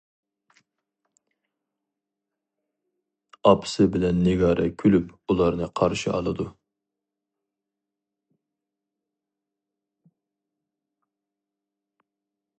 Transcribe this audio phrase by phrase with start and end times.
[3.49, 6.47] ئاپىسى بىلەن نىگارە كۈلۈپ ئۇلارنى قارشى ئالىدۇ.